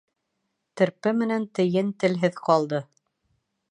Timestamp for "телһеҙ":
2.05-2.43